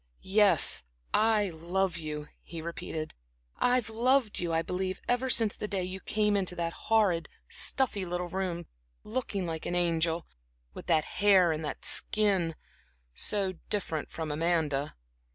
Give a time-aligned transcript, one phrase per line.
[0.23, 0.81] "Yes,
[1.13, 3.13] I love you," he repeated.
[3.59, 8.03] "I've loved you, I believe, ever since the day you came into that horrid, stuffy
[8.03, 8.65] little room,
[9.03, 10.25] looking like an angel
[10.73, 12.55] with that hair and that skin
[13.13, 14.95] so different from Amanda."